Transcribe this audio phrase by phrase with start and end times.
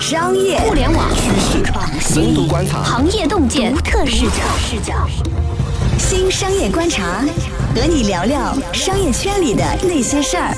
[0.00, 1.64] 商业、互联网、趋势、
[2.00, 4.94] 深度观察、行业洞见、独特视角、视角。
[5.98, 7.20] 新商业观察，
[7.74, 10.54] 和你聊聊商业圈里的那些事儿。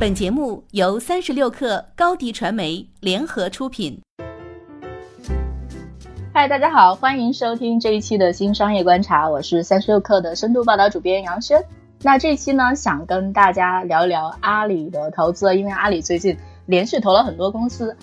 [0.00, 4.00] 本节目由三十六克高低传媒联合出品。
[6.32, 11.62] 嗨，大家好，欢迎收听这一期的新商业观察，我是三十六克的深度报道主编杨轩。
[12.06, 16.36] 那这一期呢，想跟大家聊一聊阿里的投资，因为阿里最近
[16.66, 17.96] 连续投了很多公司。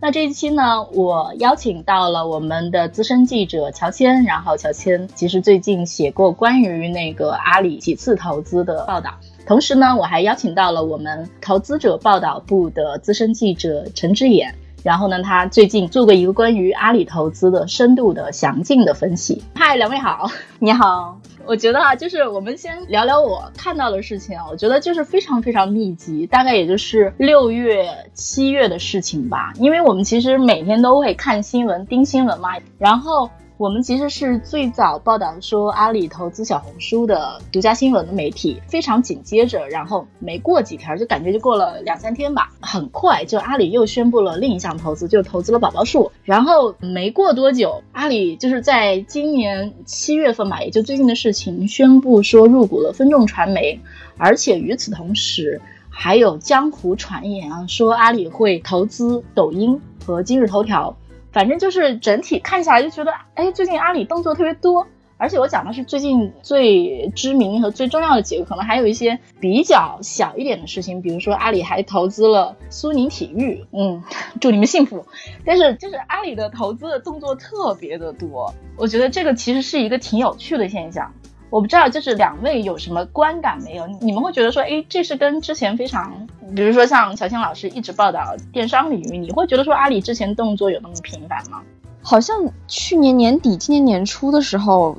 [0.00, 14.54] 那这一期呢，我邀请到了我们的资深记者乔迁，然后乔迁其实最近写过关于那个阿里几次投资的报道，同时呢，我还邀请到了我们投资者报道部的资深记者陈之眼。
[14.84, 19.42] 然后呢，他最近做过一个关于阿里投资的深度的详尽的分析。
[19.56, 20.30] 嗨，两位好，
[20.60, 21.18] 你好。
[21.48, 24.44] 我觉得啊，就是我们先聊聊我看到的事情啊。
[24.50, 29.54] 我觉得就是非常非常密集，大概也就是六月、七月的事情吧。
[29.56, 33.30] 因为我们其实每天都会看新闻、盯新闻嘛，然后。
[33.58, 46.12] 我们其实是最早报道说阿里投资小红书的独家新闻的媒体，非常紧接着，然后没过几天，就感觉就过了两三天吧，很快就阿里又宣布了另一项投资，就投资了宝宝树。
[46.22, 53.80] 然后没过多久，阿里就是在今年七月份吧，也就最近的事情，宣布说入股了分众传媒，
[54.18, 60.96] 而且与此同时，还有江湖传言啊，说阿里会投资抖音和今日头条。
[61.32, 74.02] 反正就是整体看下来就觉得，哎，最近阿里动作特别多，而且我讲的是最近最知名和最重要的几个，可能还有一些比较小一点的事情，比如说阿里还投资了苏宁体育，嗯，
[74.40, 75.04] 祝你们幸福。
[75.44, 81.12] 但是就是阿里的投资的动作特别的多，我觉得这个其实是一个挺有趣的现象。
[81.50, 83.86] 我不知道，就是两位有什么观感没有？
[84.00, 91.62] 你们会觉得说，哎，这是跟之前非常，比如说像乔欣老师一直报道电商领域，你会觉得说阿里之前动作有那么频繁吗？
[92.02, 94.98] 好像去年年底、今年年初的时候，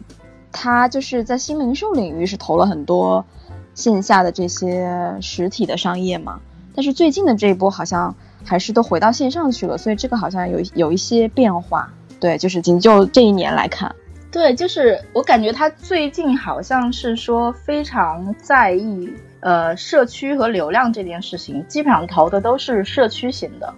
[0.51, 3.23] 他就是在新零售领域是投了很多
[3.75, 6.39] 线下的这些实体的商业嘛。
[6.75, 11.91] 但是最近的这一波好像还是都回到线上去了，所以这个好像有有一些变化。
[12.19, 13.95] 对，就是仅就这一年来看。
[14.31, 23.73] 对，就是我感觉他最近好像是说非常在意呃社区和流量这件事情，基本上投的都是社区型的。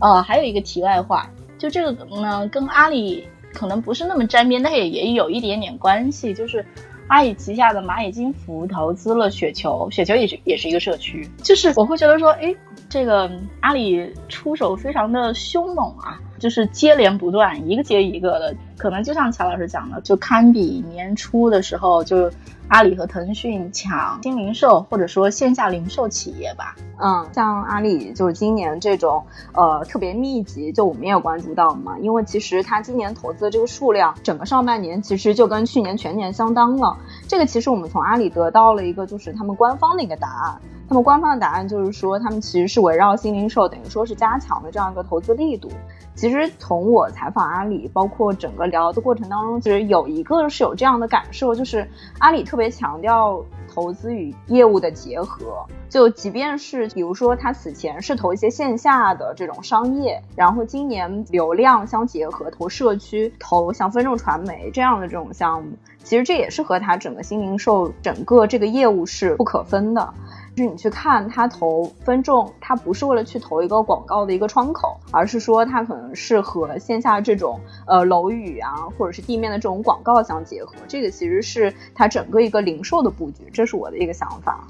[0.00, 6.62] 呃，还有一个题外话，就这个呢跟阿里可能不是那么沾边，但也也有一点点关系，就是
[7.06, 12.54] 阿里旗下的蚂蚁金服投资了雪球，雪球也是也是一个社区，就是我会觉得说，哎，
[12.90, 16.20] 这个阿里出手非常的凶猛啊。
[16.44, 22.30] 就是接连不断，一个接一个的，可能就像乔老师讲的，就堪比年初的时候，就
[22.68, 26.76] 阿里和腾讯抢新零售或者说线下零售企业吧。
[27.00, 29.24] 嗯，像阿里就是今年这种
[29.54, 36.94] 呃特别密集，就我们也有关注到嘛，因为其实它今年投资的这个数量，整个上半年其实就跟去年全年相当了。
[37.26, 45.70] 这个其实我们从阿里得到了一个就是他们官方的一个答案，他们官方的答案就是说他们其实是围绕新零售，等于说是加强了这样一个投资力度。
[46.14, 51.88] 其实从我采访阿里，包括整个聊的过程当中，其实有一个是有这样的感受，就是
[52.18, 55.66] 阿里特别强调投资与业务的结合。
[55.88, 65.70] 就即便是比如说他此前是投一些线下的这种商业，然后今年流量相结合，投社区，投像分众传媒这样的这种项目，
[66.02, 70.14] 其实这也是和他整个新零售整个这个业务是不可分的。
[70.56, 80.74] 就是你去看他投分众，他不是为了去投一个广告的一个窗口，而是说他可能是和线下这种呃楼宇啊，或者是地面的这种广告相结合。
[80.86, 84.64] 这个其实是他整个一个零售的布局，这是我的一个想法。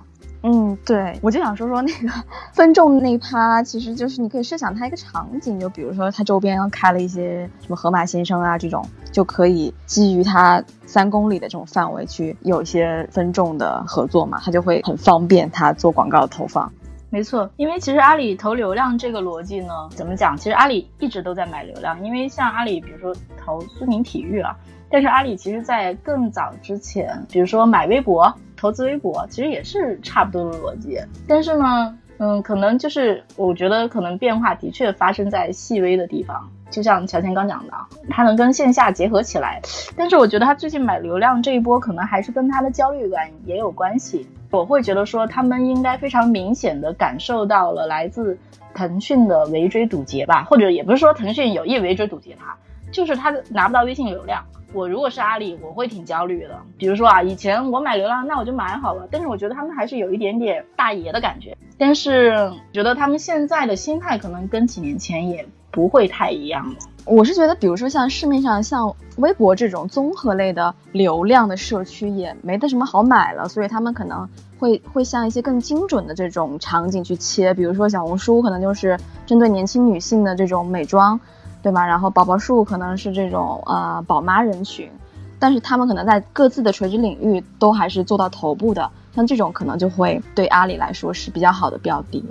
[0.46, 2.12] 嗯，对，我就想说说那个
[2.52, 16.70] 分众那一趴，其实就是你可以设想它一个场景，就比如说它周边开了一些什么盒马鲜生啊这种，就可以基于它三公里的这种范围去有一些分众的合作嘛，它就会很方便它做广告投放。
[17.08, 20.36] 没错，因为其实阿里投流量这个逻辑呢，怎么讲？
[20.36, 24.54] 其实阿里一直都在买流量，因为像阿里，比如说投苏宁体育啊，
[24.90, 28.30] 但是阿里其实在更早之前，比如说买微博。
[28.64, 37.74] 投资微博其实也是差不多的逻辑，但是呢，嗯，可能就是我觉得可能变化的确发生在细微的地方，就像乔迁刚讲的，
[38.08, 39.60] 它能跟线下结合起来。
[39.98, 44.26] 但是我觉得他最近买流量这一波，可能还是跟他的焦虑感也有关系。
[44.50, 48.38] 我会觉得说，他们应该非常明显的感受到了来自
[48.72, 52.56] 腾讯的围追堵截吧，或者也不是说腾讯有意围追堵截他。
[52.94, 54.42] 就是他拿不到微信流量。
[54.72, 56.58] 我如果是阿里，我会挺焦虑的。
[56.78, 59.06] 比如说啊，以前我买流量，那我就买好了。
[59.10, 61.56] 但是我觉得他们还是有一点点大爷的感觉。
[61.76, 66.76] 但是觉得他们现在的心态可能跟几年前也不会太一样了。
[67.04, 77.54] 我是觉得，比如说像市面上像微博这种综合类的流量的社区也没得什么好买了，所以他们可能会会向一些更精准的这种场景去切。
[77.54, 81.20] 比如说小红书可能就是针对年轻女性的这种美妆。
[81.64, 81.86] 对吧？
[81.86, 84.90] 然后宝宝树可能是这种呃宝妈人群，
[85.38, 92.22] 但是他们可能在各自的垂直领域都还是做到头部的，像这种可能就会对阿里来说是比较好的标的。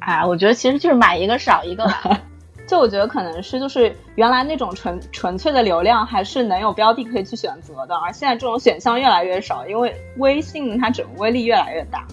[0.00, 2.20] 哎，我觉得其实就是买一个少一个吧。
[2.66, 12.04] 就我觉得可能是就是原来那种纯纯粹的流量还是能有标的可以去选择的，而现在这种选项越来越少，因为微信它整个威力越来越大。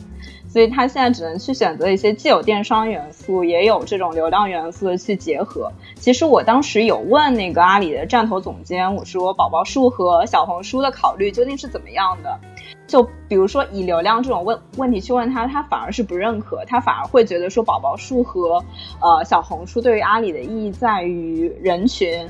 [0.57, 5.71] 所以他现在只能去选择一些既有电商元素，也有这种流量元素的去结合。
[5.97, 12.39] 其实我当时有问那个阿里的站投总监，我说宝宝树和小红书的考虑究竟是怎么样的？
[12.87, 18.65] 就比如说以流量这种问问题去问他，他反而是不认可，他反而会觉得说宝宝树和
[18.99, 22.27] 呃小红书对于阿里的意义在于人群，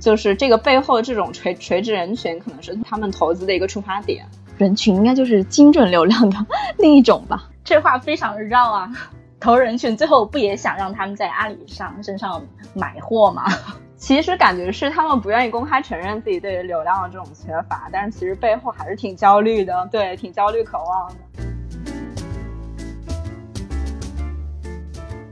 [0.00, 4.26] 就是这个背后这种垂垂直人群可能是他们投资的一个出发点。
[4.58, 6.36] 人群应该就是精准流量的
[6.76, 7.48] 另一种吧。
[7.70, 8.90] 这话非常绕啊！
[9.38, 12.42] 投人群最后不也想让他们在阿里上身上
[12.74, 13.44] 买货吗？
[13.96, 21.14] 其实感觉是他们不愿意公开承认自己对于流量的这种缺乏，但是其实背后还是挺焦虑的，对，挺焦虑、渴望的。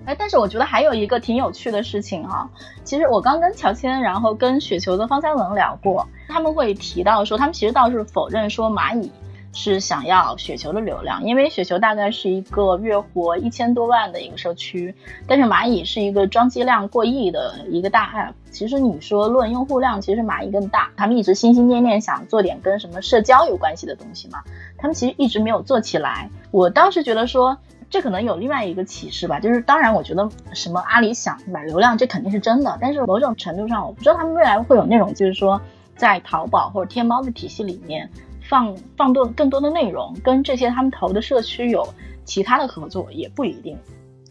[0.07, 2.49] 哎，但是我觉得还有一个挺有趣的事情哈，
[2.85, 9.11] 其实我刚跟乔迁，然后跟雪球的方三文聊过，他们会提到说，他们其实倒是否认说蚂蚁。
[9.59, 14.95] 是想要雪球的流量，因为雪球大概是一个月活一千多万的一个社区，
[15.27, 18.33] 但是蚂蚁是一个装机量过亿的一个大 app。
[18.53, 20.89] 其实你说论用户量，其实蚂蚁更大。
[20.97, 24.45] 他们一直心心念念想做点跟什么社交有关系的东西嘛，
[24.77, 26.31] 他们其实一直没有做起来。
[26.53, 27.59] 我当时觉得说，
[27.91, 35.61] 这可能有另外一个启示吧，就是当然我觉得什么阿里想买流量，这肯定是真的，但是某种程度上，我不知道他们未来会有那种就是说
[35.97, 38.09] 在淘宝或者天猫的体系里面。
[38.49, 41.87] 放放多更多的内容，跟这些他们投的社区有
[42.25, 43.77] 其他的合作也不一定。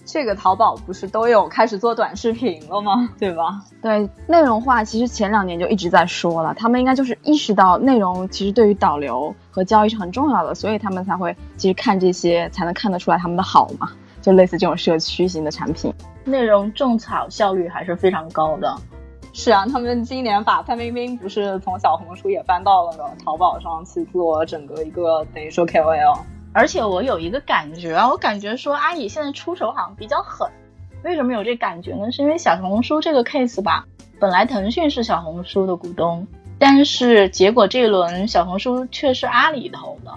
[0.05, 3.09] 这个淘宝不是都有开始做短视频了吗？
[3.19, 3.61] 对吧？
[3.81, 13.91] 对，内容化其实前两年就一直在说了，他们应该就是意识到内容其实对于导流和交易是很重要的，所以他们才会其实看这些才能看得出来他们的好嘛，
[14.21, 15.93] 就类似这种社区型的产品，
[16.23, 18.73] 内容种草效率还是非常高的。
[19.33, 26.19] 是啊，他们今年把范冰冰不是从小红书也搬到了淘宝上去做整个一个等于说 KOL，
[26.53, 30.49] 而且我有一个感觉啊，我感觉说阿里现在出手好像比较狠。
[31.03, 32.11] 为什么有这感觉呢？
[32.11, 33.85] 是因为小红书这个 case 吧，
[34.19, 36.25] 本来腾讯是小红书的股东，
[36.57, 40.11] 但是结果这一轮小红书却是阿里投的，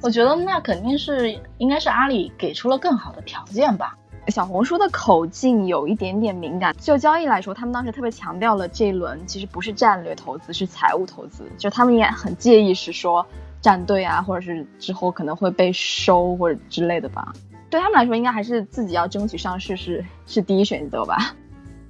[0.00, 3.98] 我觉得那肯定是应该是阿里给出了更好的条件吧。
[4.28, 13.26] 小红书的口径有一点点敏感，就交易来说，他们当时特别强调了这一轮其实不是战略投资，是财务投资，就他们也很介意是说
[13.60, 17.32] 站队啊，或者是之后可能会被收或者之类的吧。
[17.68, 21.34] 对他们来说，应该还是自己要争取上市是是第一选择吧。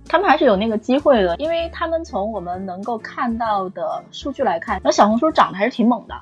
[0.09, 6.15] 他们还是有那个机会的，因为他们从我们能够看到的数据来看，那小红书涨得还是挺猛的。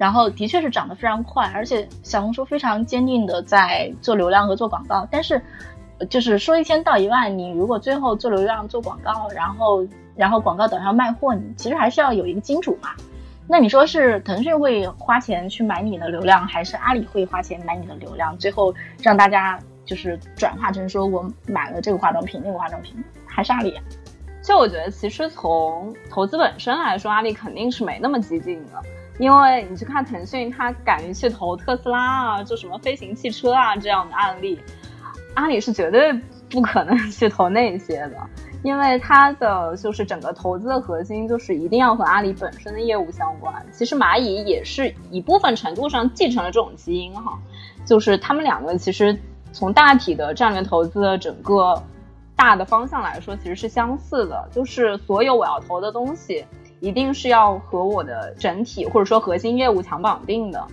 [0.00, 5.06] 然后的确是涨得非常快，而且小红书非常坚定的在做流量和做广告。
[5.10, 5.42] 但是，
[6.08, 9.86] 就是说一千道一万，你如果最后做流量、做广告，然后
[10.16, 12.92] 然后广告导向卖货，你其实还是要有一个金主嘛。
[13.46, 18.34] 那你说是腾讯会花钱去买你的流量，还是阿里会花钱买你的流量？
[18.38, 22.96] 最后让大家就是转化成说我买了这个化妆品、那个化妆品，
[23.26, 23.78] 还是阿里？
[24.42, 28.82] 就我觉得，其实从投资本身来说，阿里肯定是没那么激进的。
[29.20, 34.58] 因为你去看腾讯，它敢于去投特斯拉啊，就什么飞行汽车啊这样的案例，
[35.34, 36.10] 阿里是绝对
[36.50, 38.16] 不可能 去投那些的，
[38.62, 43.54] 因为它的就是整个投资的核心就是一定要和阿里本身的业务相关。
[43.70, 47.38] 其实蚂蚁也是一部分程度上继承了这种基因哈，
[47.84, 49.14] 就是他们两个其实
[49.52, 51.82] 从大体的战略投资的整个
[52.34, 56.42] 大的方向来说，其实是相似的，就是所有我要投的东西。
[56.80, 60.66] 一定是要和我的整体或者说核心业务强绑定的。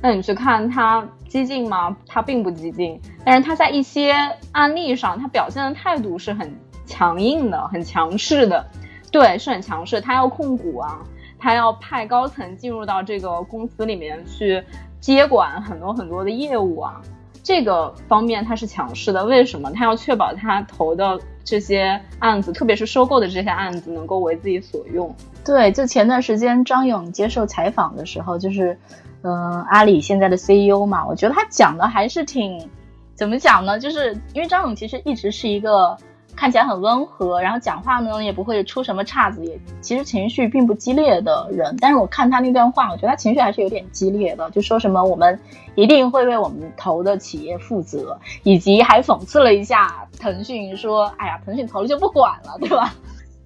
[0.00, 1.96] 那你去看它激进吗？
[2.06, 4.12] 它并不激进，但是它在一些
[4.50, 6.52] 案例上，它表现的态度是很
[6.84, 8.66] 强硬的、很强势的。
[9.12, 10.00] 对，是很强势。
[10.00, 10.98] 它要控股啊，
[11.38, 14.64] 它要派高层进入到这个公司里面去
[14.98, 17.00] 接管很多很多的业务啊。
[17.44, 19.24] 这个方面它是强势的。
[19.24, 19.70] 为什么？
[19.70, 25.14] 它要确保它投的这些案子，特别是收购的这些案子，能够为自己所用。
[25.44, 28.78] 对，就前段时间张勇接受采访的时候，就是，
[29.22, 32.68] 嗯，阿里现在的 CEO 嘛，我觉得他讲的还是挺，
[33.14, 33.78] 怎么讲呢？
[33.78, 35.96] 就是因为张勇其实一直是一个。
[36.34, 41.76] 看起来很温和，然后讲话呢也不会出什么岔子，也其实情绪并不激烈的人。
[41.78, 45.38] 但是我看他那段话，我觉得他情绪还是有点激烈的，就说什么我们
[45.74, 52.94] 一定会为我们投的企业负责，以及还讽刺了一下腾讯，说哎呀，腾讯投了就不管了，对吧？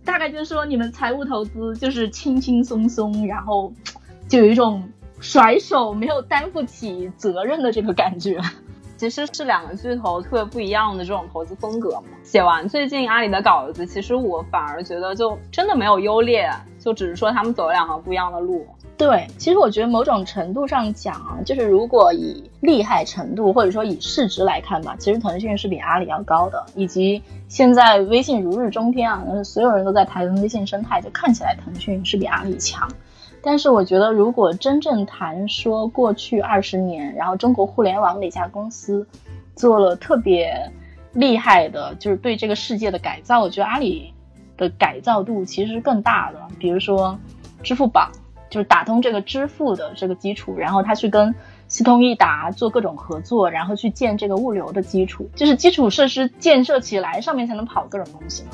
[0.07, 3.71] 大概就是说你们财务投资就是轻轻松松，然后
[4.29, 4.89] 就有一种
[5.21, 8.41] 甩手没有担负起责任的这个感觉。
[8.97, 12.05] 其实是两个巨头特别不一样的这种投资风格嘛。
[12.23, 18.67] 写完最近阿里的稿子，其实我反而觉得就真的没有优劣，就只是说他们走了两个不一样的路。
[18.99, 26.65] 对，其实我觉得某种程度上讲啊，就是如果以厉害程度或者说以市值来看吧，其实腾讯是比阿里要高的。
[26.75, 32.89] 以及现在微信如日中天啊，所有人都在谈微信生态，就看起来腾讯是比阿里强。
[33.43, 39.07] 但是我觉得，如果真正谈说过去二十年，然后中国互联网哪家公司
[39.55, 40.73] 做了特别
[41.13, 44.13] 厉害的，就是对这个世界的改造，我觉得阿里
[44.57, 46.39] 的改造度其实是更大的。
[46.59, 47.17] 比如说，
[47.63, 48.11] 支付宝
[48.57, 51.35] 就是打通这个支付的这个基础，然后他去跟
[51.69, 58.53] 西通易达做各种合作，然后去建这个物流的基础，就是基础设施建设起来，上面才能跑各种东西嘛。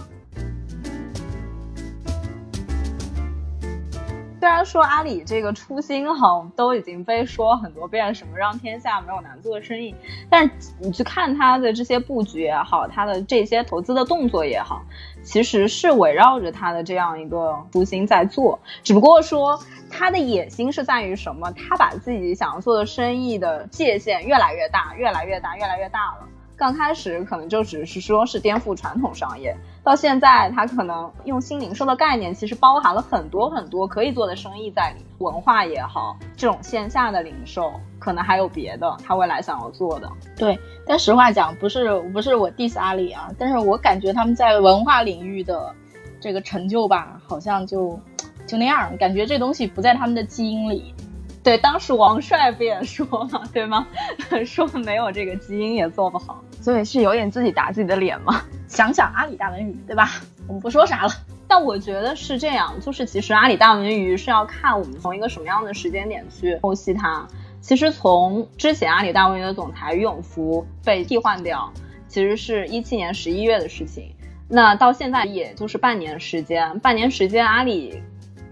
[4.43, 9.95] 虽然说阿里这个初心哈都已经被说很多遍，什么让天下没有难做的生意，
[10.29, 14.83] 但是你去看它的这些布局也好，它的这些投资的动作也好，
[15.23, 18.59] 其实是围绕着它的这样一个初心在做。
[18.83, 19.57] 只不过说
[19.89, 21.53] 它的野心是在于什么？
[21.53, 26.27] 它把自己想要做的生意的界限越来越大，越来越大，越来越大了。
[26.57, 40.09] 刚开始可能就只是说是颠覆传统商业，到现在它可能用新零售的概念，其实包含了很多很多可以做的生意在里，文化也好，这种线下的零售，可能还有别的，他未来想要做的。
[40.37, 45.75] 对，但实话讲，不是不是我 diss 阿里啊，但是我感觉他们在文化领域的
[46.21, 47.99] 这个成就吧，好像就
[48.47, 50.95] 就那样，感觉这东西不在他们的基因里。
[51.43, 53.85] 对，当时王帅不也说嘛，对吗？
[54.47, 58.43] 说没有这个基因也做不好，所以是有点自己打自己的脸嘛。
[58.67, 60.09] 想想阿里大文娱，对吧？
[60.47, 61.13] 我们不说啥了。
[61.47, 67.27] 但我觉得是这样，就是其实阿里大文娱是要看我们从一个什么样的时间点去剖析它。
[67.61, 71.71] 其实从之前阿里大文娱的总裁于永福被替换掉，
[72.09, 74.15] 其实是一七年十一月的事情。
[74.49, 78.03] 那到现在也就是半年时间，半年时间阿里。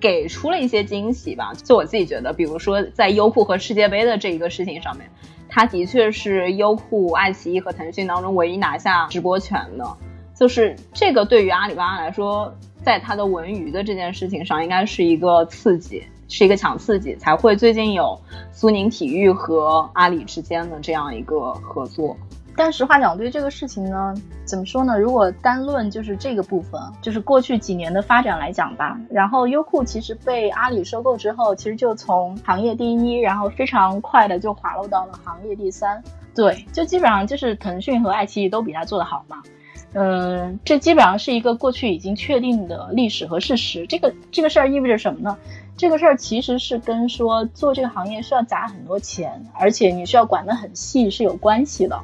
[0.00, 5.06] 给出了一些惊喜吧，就我自己觉得，比如说在优酷和世界杯的这一个事情上面，
[5.50, 9.84] 它的确是优酷、爱奇艺和腾讯当中唯一拿下直播权的，
[10.34, 18.18] 就是这个对于阿里巴巴来说，在它的文娱的这件事情上，应该是一个刺激，是一个强刺激，才会最近有
[18.52, 22.16] 苏宁体育和阿里之间的这样一个合作。
[22.62, 24.14] 但实话讲，对这个事情呢，
[24.44, 24.98] 怎么说呢？
[24.98, 29.00] 如果单论就是这个部分，就是过去几年的发展来讲吧。
[29.08, 36.04] 然后优酷其实被阿里收购之后，其实就从行业第一，然后非常快的就滑落到了行业第三。
[36.34, 39.38] 对，就基本上就是腾讯和爱奇艺都比它做得好嘛。
[39.94, 43.86] 嗯，这基本上是一个过去已经确定的历史和事实。
[43.86, 45.38] 这个这个事儿意味着什么呢？
[45.78, 51.98] 这个事儿其实是跟说做这个行业需要砸很多钱，而且你需要管得很细是有关系的。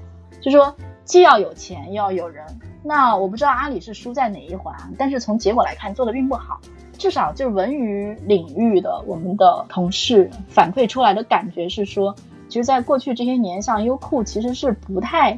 [0.50, 2.44] 就说既要有钱又要有人，
[2.84, 6.60] 那我不知道阿里是输在哪一环，但是从结果来看做的并不好。
[6.96, 12.14] 至少就是文娱领域的我们的同事反馈出来的感觉是说，
[12.48, 15.36] 其实在过去这些年，像优酷其实是不太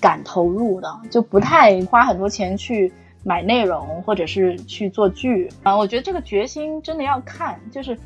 [0.00, 2.90] 敢投入的，就不太花很多钱去
[3.22, 5.76] 买内容或者是去做剧啊。
[5.76, 7.96] 我觉得这个决心真的要看，就是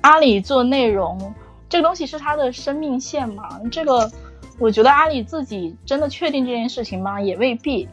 [0.00, 1.32] 阿里做内容
[1.68, 4.10] 这个东西是它的生命线嘛，这个。
[4.60, 7.18] 我觉得阿里自己真的确定这件事情吗？
[7.18, 7.88] 也未必。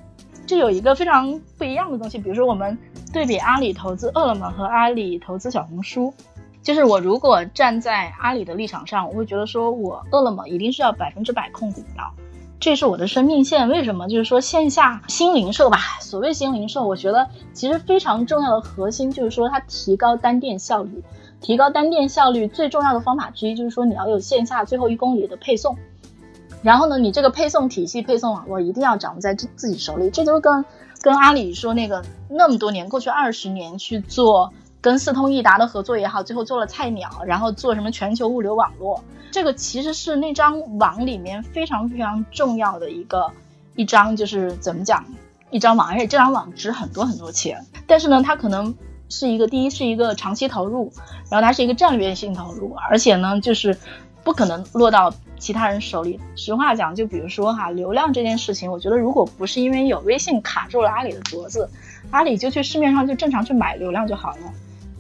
[0.46, 2.78] 这有一个非常不一样的东西，比如说我们
[3.14, 6.14] 对比阿里投资饿了么和阿里投资小红书，
[6.62, 12.04] 就是我如果站在阿里的立场上，我会觉得说我饿了么一定是要百分之百控股的，
[12.60, 13.70] 这是我的生命线。
[13.70, 14.10] 为什么？
[14.10, 21.02] 就是说线下新零售吧，所谓新零售，我觉得其实非常重要的核心就是说它提高单店效率，
[21.40, 25.78] 提高单店效率最重要的方法之一就是说你要有线下最后一公里的配送。
[26.64, 30.10] 然后呢，你这个配送体系、配送网络一定要掌握在自自己手里。
[30.10, 30.66] 这就跟
[31.02, 43.32] 跟阿里说那个那么多年，过去二十年去做跟四通一达的合作也好，最后做了菜鸟，然后做什么全球物流网络，这个其实是那张网里面非常非常重要的一个
[43.76, 45.06] 一张，就是怎么讲，
[45.52, 47.66] 一张网，而且这张网值很多很多钱。
[47.86, 48.76] 但是呢，它可能
[49.10, 50.92] 是一个第一是一个长期投入，
[51.30, 53.78] 然后它是一个战略性投入，而且呢，就是
[54.28, 56.20] 不可能落到其他人手里。
[56.36, 61.70] 实话讲，就比如说哈，流量这件事情，我觉得如果不是因为有微信卡住了阿里的脖子，
[62.12, 64.52] 阿里就去市面上就正常去买流量就好了。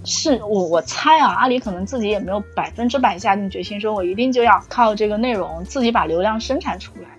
[0.05, 7.10] 是我我猜啊，阿里可能自己也没有百分之百下定决心，说我一定就要靠这个内容自己把流量生产出来。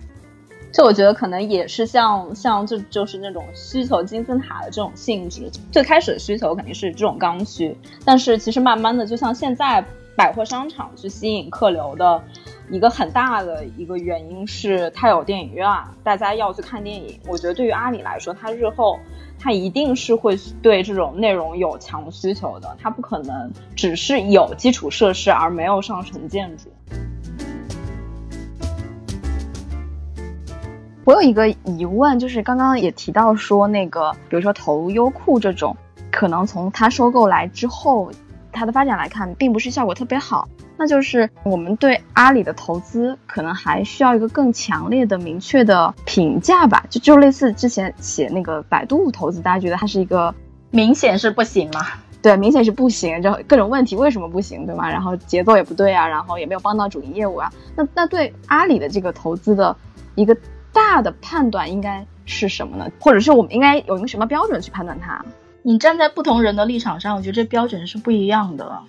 [0.73, 9.85] 就我觉得可能也是像像就就是那种需求金字塔的这种性质，最开始的需求肯定是这种刚需，但是其实慢慢的，就像现在
[10.19, 12.21] 百货商场去吸引客流的
[12.69, 15.65] 一个很大的一个原因是它有电影院，
[16.03, 17.17] 大家要去看电影。
[17.25, 18.99] 我觉得对于阿里来说，它日后。
[19.41, 26.69] 它一定是会对这种内容有强需求的，它不可能只是有基础设施而没有上层建筑。
[31.05, 35.77] 我有一个疑问，就是刚刚也提到说，那个比如说投优酷这种，
[36.11, 38.11] 可能从它收购来之后，
[38.51, 40.47] 它的发展来看，并不是效果特别好。
[40.77, 50.33] 那就是我们对阿里的投资可能还需要一个更强烈的、明确的评价吧，就就类似之前写那个百度投资，大家觉得它是一个
[50.71, 51.81] 明显是不行嘛？
[52.21, 54.89] 对，明显是不行，就各种问题为什么不行，对吗？
[54.89, 57.51] 然后节奏也不对啊，然后也没有帮到主营业务啊。
[57.75, 59.75] 那那对阿里的这个投资的
[60.15, 60.35] 一个
[60.71, 62.89] 大的判断应该是什么呢？
[62.99, 65.23] 或者是我们应该有一个什么标准去判断它？
[65.61, 68.79] 你站在不同人的立场上，我觉得这标准是不一样的。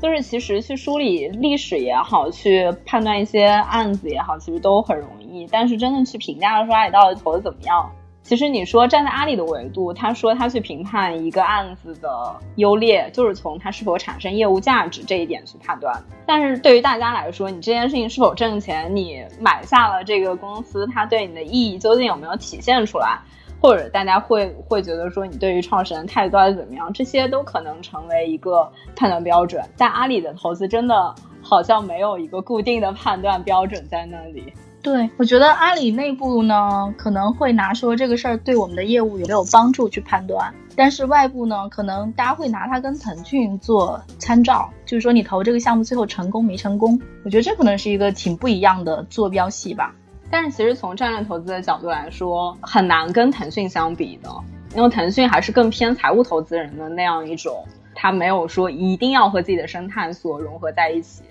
[0.00, 5.46] 就是其实去梳理历史也好，去判断一些案子也好，其实都很容易。
[5.50, 7.88] 但是真的去评价说阿里到底投的怎么样，
[8.24, 12.08] 其实你说站在阿里的维度，他说他去评判一个案子的
[12.56, 16.02] 优劣，就是从它是否产生业务价值这一点去判断。
[16.26, 23.20] 但是对于大家来说，你这件事情是否挣钱，你买下了这个公司，它对你的意义究竟有没有体现出来？
[23.62, 29.62] 或者大家会会觉得说你对于创始人态度到底怎么样，这些都可能成为一个判断标准。
[29.76, 34.52] 但阿里的投资真的好像没有一个固定的判断标准在那里。
[34.82, 47.00] 对，我觉得阿里内部呢可能会拿说这个事儿对我们的业务有没有帮助去判断，但是外部呢可能大家会拿它跟腾讯做参照，就是说你投这个项目最后成功没成功。
[47.24, 49.94] 我觉得这可能是一个挺不一样的坐标系吧。
[50.32, 54.30] 但是其实从战略投资的角度来说，很难跟腾讯相比的，
[54.74, 57.62] 因为腾讯还是更偏财务投资人的那样一种，
[57.94, 61.22] 他没有说一定要和自己的生态所融合在一起。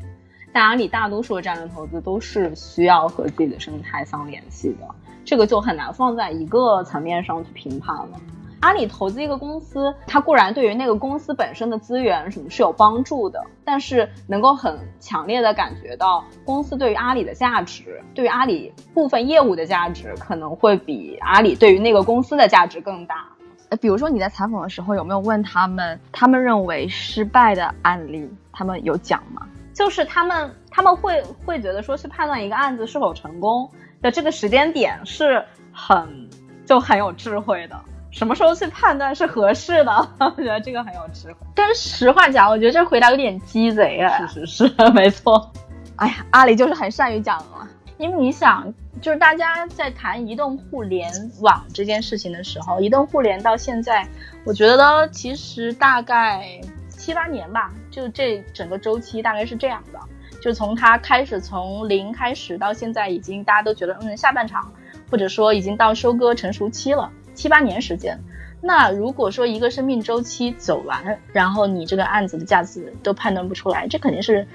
[0.53, 4.87] 但阿里大多数的战略投资都是需要和自己的生态相联系的，
[5.25, 8.21] 这个就很难放在一个层面上去评判了。
[8.61, 23.27] 阿里投资一个公司，它固然对于那个公司本身的资源什么是有帮助的，但是能够很强烈的感觉到公司对于阿里的价值，对于阿里部分业务的价值，可能会比阿里对于那个公司的价值更大。
[23.69, 29.47] 呃，比如说你在采访的时候有没有问他们，他们认为失败的案例，他们有讲吗？
[29.73, 33.67] 就是他们他们会会觉得说去判断一个案子是否成功
[34.01, 36.29] 的这个时间点是很
[36.65, 37.79] 就很有智慧的。
[38.11, 39.91] 什么时候去判断是合适的？
[40.19, 41.37] 我觉得这个很有智慧。
[41.55, 44.27] 但是实话讲，我觉得这回答有点鸡贼啊。
[44.27, 45.51] 是是是，没错。
[45.95, 47.67] 哎呀，阿里就是很善于讲了。
[47.97, 54.07] 因为你想，就是大家在谈移动互联网这件事情的时候，移动互联到现在，
[54.43, 59.99] 我觉得其实大概七八年吧，就这整个周期大概是这样的。
[60.41, 64.73] 就从它开始从零开始到现在，已经大家都觉得嗯下半场，
[65.11, 67.07] 或者说已经到收割成熟期了。
[67.41, 68.19] 七八年时间，
[68.61, 74.45] 那如果说一个生命周期走完，然后你这个案子的价值都判断不出来，这肯定是，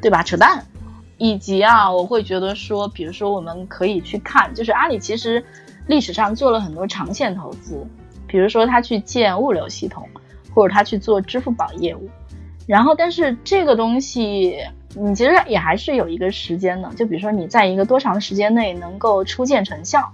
[0.00, 0.22] 对吧？
[0.22, 0.64] 扯淡。
[1.18, 5.42] 以及啊，我会觉得说，比如说我们可以去看，就是阿里其实
[5.88, 7.84] 历史上做了很多长线投资，
[8.28, 10.06] 比如说他去建物流系统，
[10.54, 12.08] 或者他去做支付宝业务，
[12.66, 14.58] 然后但是这个东西
[14.94, 20.12] 你其实也还是有一个时间的，就比如说你在一个多长时间内能够初见成效。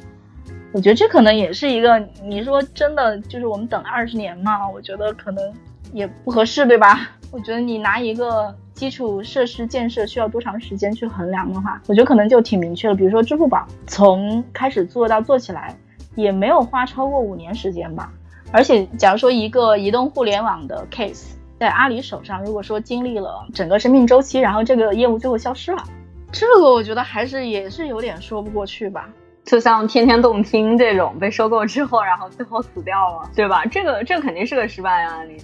[0.72, 4.66] 我觉得这可能也是一个，你说真的，就是我们等了二十年嘛？
[4.68, 5.52] 我觉得可能
[5.92, 7.10] 也不合适，对吧？
[7.30, 12.94] 我觉得你拿一个基础设施建设需要多长时间去衡量的话，我觉得可能就挺明确了。
[12.94, 15.76] 比如说支付宝，从开始做到做起来，
[16.14, 18.10] 也没有花超过五年时间吧。
[18.50, 25.84] 而且，假如说一个移动互联网的 case 在阿里手上，如果说经历了整个生命周期，然后这个业务最后消失了，
[26.30, 29.08] 这个我觉得还是也是有点说不过去吧。
[29.44, 33.64] 就像天天动听这种被收购之后，然后最后死掉了，对吧？
[33.66, 35.36] 这个这个肯定是个失败案例。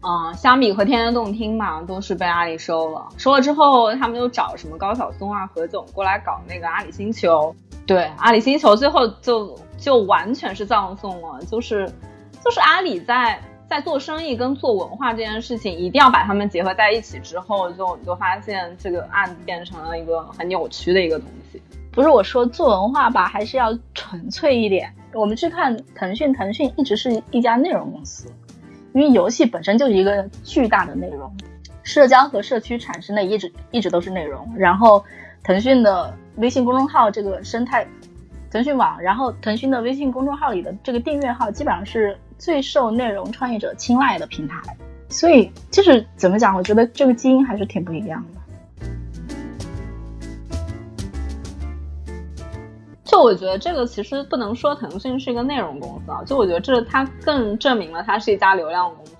[0.00, 3.06] 啊，虾米和天天动听嘛，都是被阿里收了。
[3.16, 7.54] 收了之后，他们又找什么高晓松啊、何炅过来搞那个阿里星球。
[7.86, 11.90] 对，阿里星球最后就就完全是葬送了，就是
[12.44, 21.62] 就是阿里在在做生意跟做文化这件事情，一定要把它们结合在一起之后，就你就发现这个案子变成了一个很扭曲的一个东西。
[21.94, 24.92] 不是我说做文化吧，还是要纯粹一点。
[25.12, 28.28] 我们去看腾讯，腾讯一直是一家内容公司。
[28.92, 31.32] 因为游戏本身就是一个巨大的内容，
[31.82, 34.52] 社交和社区产生的一直一直都是内容。
[34.56, 35.04] 然后，
[35.42, 37.86] 腾讯的微信公众号这个生态，
[38.50, 44.60] 腾讯网，然后腾讯的微信公众号里的这个订阅号，基本上是最受内容创业者青睐的平台。
[45.08, 48.40] 所以，就是怎么讲，我觉得这个基因还是挺不一样的。
[53.14, 59.12] 就我觉得这个其实不能说腾讯是一个内容公司啊，就我觉得这它更证明了它是一家流量公司。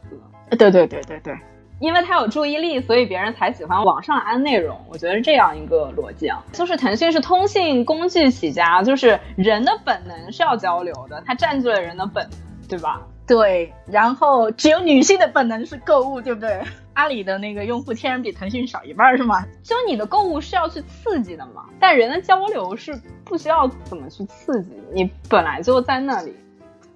[0.59, 1.39] 对对对对对，
[1.79, 4.77] 因为它有注意力，所以别人才喜欢往上安内容。
[4.91, 13.01] 我觉得是这样一个逻辑啊，就是腾讯是通信工具起家，就是人的本能是要交流的，它占据了人的本能，对吧？
[13.27, 16.61] 对，然后只有女性的本能是购物，对不对？
[16.93, 19.45] 阿里的那个用户天然比腾讯少一半，是吗？
[19.63, 26.37] 就你的购物是要去刺激的嘛，但人的交流是不需要怎么去刺激，你本来就在那里。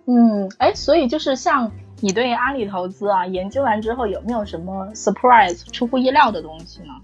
[0.07, 6.95] 嗯，哎，所以就是像你对阿里投资啊研究完之后，有没有什么 surprise 出乎意料的东西呢？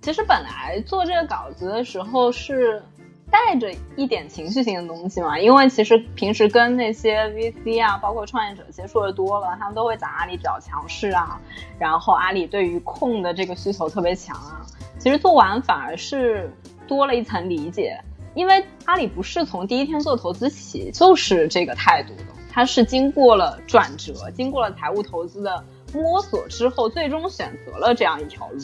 [0.00, 2.82] 其实本来做这个稿子的时候是。
[3.30, 11.40] 带着一点情绪性的东西嘛，因为其实平时跟那些 VC 啊，包括创业者接触的多了，他们都会讲阿里比较强势啊，
[11.78, 14.66] 然后阿里对于控的这个需求特别强啊。
[14.98, 16.52] 其实做完反而是
[16.88, 17.98] 多了一层理解，
[18.34, 25.64] 因为阿里不是从第一天做投资起就是这个态度的，它是经过了转折，经过了财务投资的
[25.94, 28.58] 摸索之后，最终选择了这样一条路。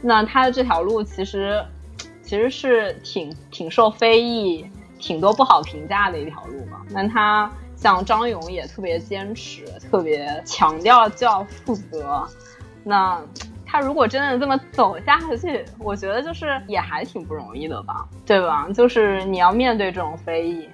[0.00, 1.62] 那它的这条路其实。
[2.26, 6.82] 其实是挺挺受非议、挺多不好评价的一条路嘛。
[6.90, 12.26] 那他像张勇也特别坚持，特别强调就要负责。
[12.82, 13.22] 那
[13.64, 18.68] 他如果真的这么走下去，我觉得就是也还挺不容易的吧，对吧？
[18.74, 20.68] 就是你要面对这种非议。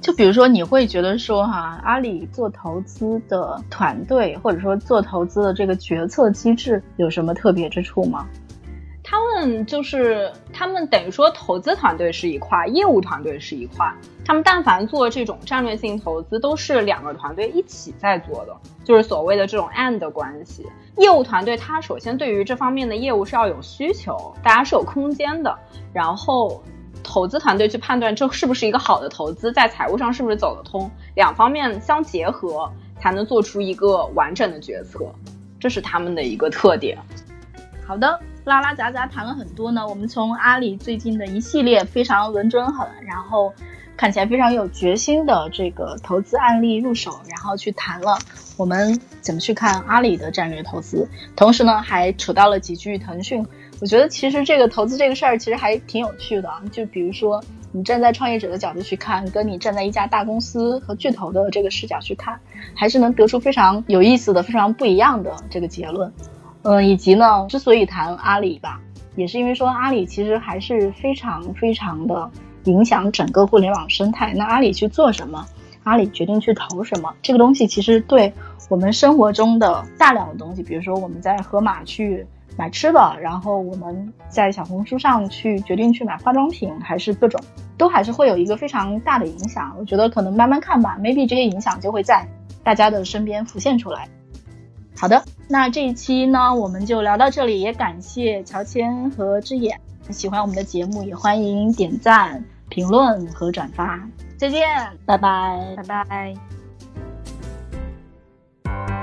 [0.00, 8.26] 就比如说，你会觉得说哈，阿里做投资的团队，或者说做投资的这个决策机制有什么特别之处吗？
[9.12, 13.86] 他们就是他们等于说投资团队是一块，业务团队是一块。
[14.24, 20.64] 他们但凡做这种战略性投资，都是两个团队一起在做的，就是所谓的这种 and 关系。
[20.96, 25.54] 业务团队它首先对于这方面的业务是要有需求，大家是有空间的。
[25.92, 26.62] 然后
[27.02, 35.04] 投资团队去判断这是不是一个好的投资，在财务上是不是走得通，两方面相结合才能做出一个完整的决策，
[35.60, 36.96] 这是他们的一个特点。
[37.86, 38.18] 好的。
[38.44, 43.54] 拉拉杂杂谈了很多呢，我们从阿里最近的一系列非常稳准狠，然后
[43.96, 48.18] 看起来非常有决心的这个投资案例入手，然后去谈了
[48.56, 53.46] 我们怎么去看阿里的战略投资，同时呢还扯到了几句腾讯。
[53.80, 62.40] 我觉得其实这个投资这个事儿其实还挺有趣的，就比如说你站在创业者的角度去看，跟你站在一家大公司和巨头的这个视角去看，
[62.74, 66.12] 还是能得出非常有意思的、非常不一样的这个结论。
[66.64, 68.80] 嗯，以及呢，之所以谈阿里吧，
[69.16, 72.30] 也是因为说阿里其实还是非常非常的
[72.64, 74.32] 影响整个互联网生态。
[74.34, 75.44] 那阿里去做什么，
[75.82, 78.32] 阿里决定去投什么，这个东西其实对
[78.68, 82.24] 我们生活中的大量的东西，比如说我们在盒马去
[82.56, 87.40] 买吃的，然后我们在小红书上去决定去买化妆品，还是各种，
[87.76, 89.74] 都还是会有一个非常大的影响。
[89.78, 92.24] 我觉得可能慢慢看吧，maybe 这些影响就会在
[92.62, 94.06] 大家的身边浮现出来。
[94.96, 99.80] 好的，那这一期呢，我们就聊到这里，也感谢乔迁和之眼。
[100.10, 104.00] 喜欢我们的节目，也欢迎点赞、评论和转发。
[104.36, 104.62] 再见，
[105.04, 106.34] 拜拜，拜拜。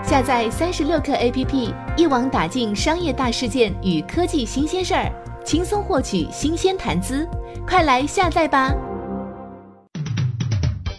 [0.04, 5.12] 下载三十六课 APP，一网打尽商业大事件与科技新鲜事儿，
[5.46, 7.28] 轻松获取新鲜谈资，
[7.68, 8.74] 快来下载吧！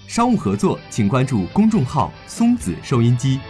[0.06, 3.40] 商务合作，请关注公众号“松子收音机”。